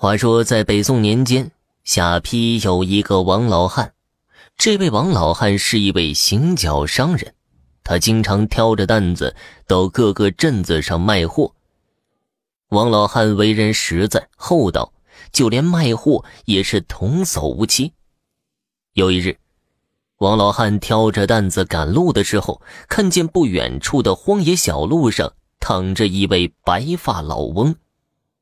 [0.00, 1.50] 话说，在北宋年间，
[1.82, 3.94] 下邳有一个王老汉。
[4.56, 7.34] 这位王老汉是一位行脚商人，
[7.82, 9.34] 他经常挑着担子
[9.66, 11.52] 到各个镇子上卖货。
[12.68, 14.92] 王老汉为人实在厚道，
[15.32, 17.92] 就连卖货也是童叟无欺。
[18.92, 19.36] 有一日，
[20.18, 27.74] 王老汉挑着担子赶路的时候，看见不远处的荒野小路上躺着一位白发老翁。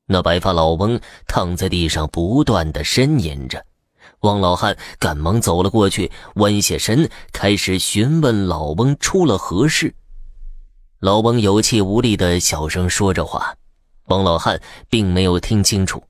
[0.09, 3.65] 那白发老翁躺在地上，不断的呻吟着。
[4.21, 9.93] 王老汉赶忙走了过去，弯下身，开始询问老翁出了何事。
[11.01, 13.57] 老翁有气无力的小声说着话，
[14.07, 16.03] 王老汉并没有听清楚。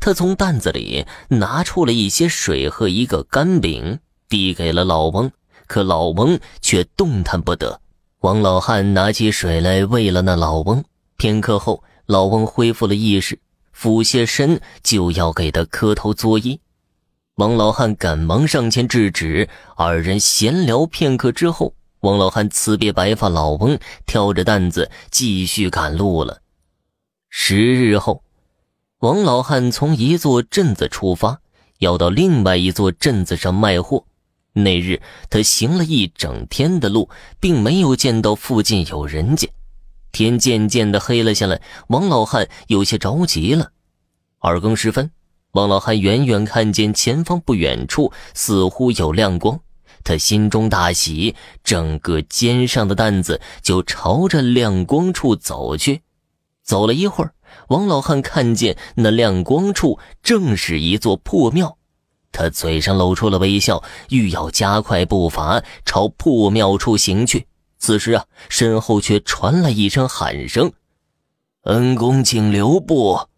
[0.00, 5.30] 他从担子里拿出了一些水和一个干饼，递给了老翁，
[5.68, 7.80] 可老翁却动弹不得。
[8.20, 10.84] 王老汉拿起水来喂了那老翁，
[11.16, 11.84] 片刻后。
[12.08, 13.38] 老翁恢复了意识，
[13.70, 16.58] 俯下身就要给他磕头作揖。
[17.34, 19.46] 王老汉赶忙上前制止。
[19.76, 26.40] 二人闲聊片刻之后，王老汉辞别白发老翁，挑着担子继续赶路了。
[27.28, 28.22] 十日后，
[29.00, 31.42] 王老汉从一座镇子出发，
[31.80, 34.02] 要到另外一座镇子上卖货。
[34.54, 39.46] 那日他行了一整天的路，并没有见到附近有人家。
[40.18, 43.70] 天渐渐的黑了下来，王老汉有些着急了。
[44.40, 45.12] 二更时分，
[45.52, 49.60] 王老汉远远看见前方不远处似乎有亮光，
[50.02, 56.02] 他心中大喜，整个肩上的担子就朝着亮光处走去。
[56.64, 57.32] 走了一会儿，
[57.68, 61.78] 王老汉看见那亮光处正是一座破庙，
[62.32, 67.46] 他嘴上露出了微笑，欲要加快步伐朝破庙处行去。
[67.78, 70.72] 此时啊，身后却传来一声喊声
[71.62, 73.28] ：“恩公，请留步！”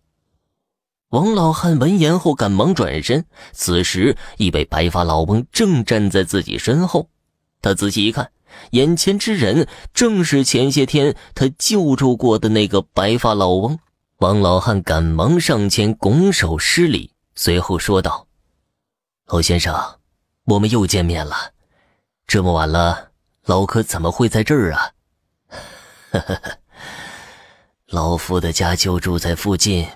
[1.11, 3.27] 王老汉闻言后，赶忙转身。
[3.53, 7.09] 此时，一位白发老翁正站在自己身后。
[7.61, 8.31] 他仔细一看，
[8.71, 13.79] 眼前之人正是前些天他救助过的那个白发老翁。
[14.19, 18.29] 王老汉赶忙上前拱手施礼，随后说道
[19.27, 19.75] ：“老先生，
[20.45, 21.53] 我们又见面了。
[22.27, 23.10] 这么晚了。”
[23.51, 24.93] 老哥怎么会在这儿啊？
[27.91, 29.89] 老夫的家就住在附近，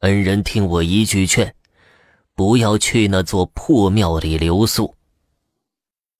[0.00, 1.54] 恩人听我一句劝，
[2.34, 4.96] 不要去那座破庙里留宿。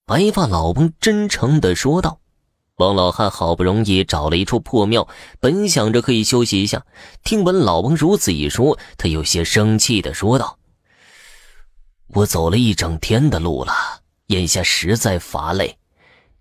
[0.06, 2.20] 白发老翁真诚的说道。
[2.76, 5.08] 王老汉好不容易找了一处破庙，
[5.40, 6.86] 本想着可以休息一下，
[7.24, 10.60] 听闻老翁如此一说，他有些生气的说道
[12.14, 13.72] ：“我走了一整天的路了，
[14.28, 15.76] 眼下实在乏累。”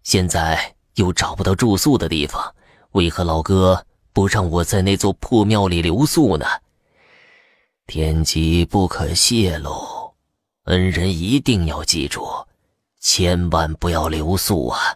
[0.07, 2.55] 现在又找不到住宿的地方，
[2.93, 6.45] 为何老哥不让我在那座破庙里留宿呢？
[7.87, 10.15] 天机不可泄露，
[10.63, 12.25] 恩人一定要记住，
[13.01, 14.95] 千万不要留宿啊！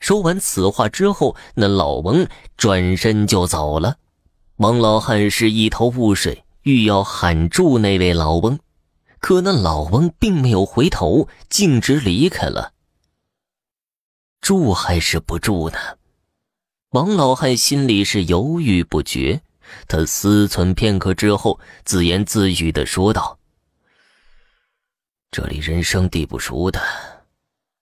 [0.00, 2.26] 说完此话之后，那老翁
[2.56, 3.98] 转身就走了。
[4.56, 8.58] 王老汉是一头雾水，欲要喊住那位老翁，
[9.20, 12.72] 可那老翁并没有回头，径直离开了。
[14.40, 15.78] 住还是不住呢？
[16.90, 19.42] 王老汉心里是犹豫不决。
[19.88, 23.36] 他思忖片刻之后，自言自语的说道
[25.32, 26.80] ：“这里人生地不熟的，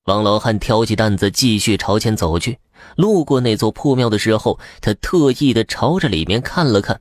[0.04, 2.58] 王老汉挑起担子，继续朝前走去。
[2.96, 7.00] 路过那座破庙的时候，他特意的朝着里面看了看。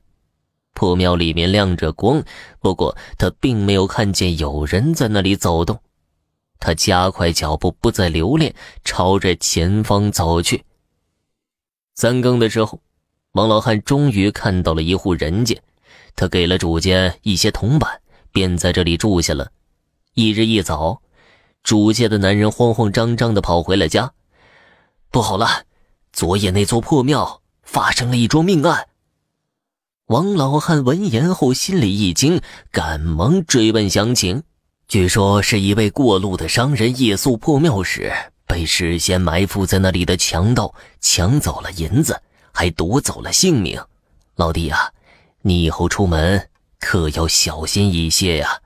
[0.72, 2.22] 破庙里面亮着光，
[2.60, 5.82] 不过他并没有看见有人在那里走动。
[6.60, 8.54] 他加快脚步，不再留恋，
[8.84, 10.64] 朝着前方走去。
[11.94, 12.80] 三更的时候，
[13.32, 15.60] 王老汉终于看到了一户人家，
[16.14, 18.00] 他给了主家一些铜板，
[18.30, 19.50] 便在这里住下了。
[20.14, 21.02] 一日一早，
[21.62, 24.12] 主家的男人慌慌张张地跑回了家。
[25.10, 25.64] 不好了，
[26.12, 28.88] 昨夜那座破庙发生了一桩命案。
[30.06, 32.40] 王老汉闻言后，心里一惊，
[32.72, 34.42] 赶忙追问详情。
[34.90, 38.12] 据说是一位过路的商人夜宿破庙时，
[38.44, 42.20] 被事先埋伏在那里的强盗抢走了银子，
[42.50, 43.80] 还夺走了性命。
[44.34, 44.92] 老弟呀，
[45.42, 46.48] 你以后出门
[46.80, 48.62] 可要小心一些呀。”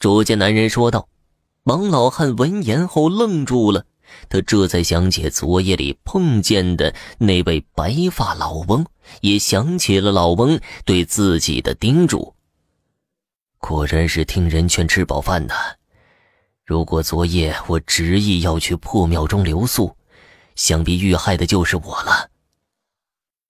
[0.00, 1.06] 主家男人说道。
[1.64, 3.84] 王老汉闻言后愣住了，
[4.30, 8.86] 他这才想起昨夜里碰见的那位白发老翁，
[9.20, 12.34] 也想起了老翁对自己的叮嘱。
[13.64, 15.54] 果然是听人劝吃饱饭的。
[16.66, 19.96] 如果昨夜我执意要去破庙中留宿，
[20.56, 22.28] 想必遇害的就是我了。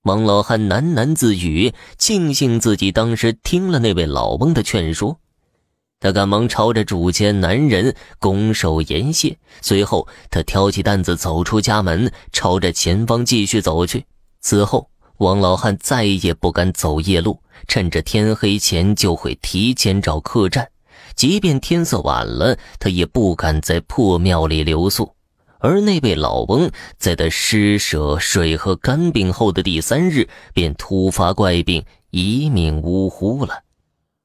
[0.03, 5.19] 王老汉喃喃自语，庆幸自己当时听了那位老翁的劝说。
[5.99, 14.05] 他赶忙朝着主家男人拱手言谢，随后他挑起担子走出家门，朝着前方继续走去。
[14.41, 20.69] 此后，王老汉再也不敢走夜路，趁着天黑前就会提前找客栈，
[21.15, 25.15] 即便天色晚了，他也不敢在破庙里留宿。
[25.59, 33.63] 而那位老翁在他施舍水和干病后的第三日，便突发怪病，一命呜呼了。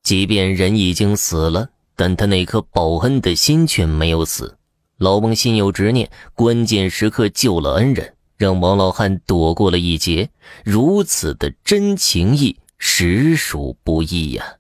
[0.02, 4.58] 即便人已经死了，但他那颗报恩的心却没有死。
[4.98, 10.30] 老翁心有执念，关键时刻救了恩人，让王老汉躲过了一劫。
[10.64, 14.58] 如此的真情义，实属不易呀。